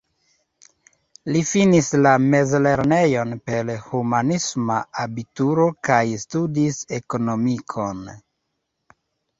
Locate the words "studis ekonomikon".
6.27-8.05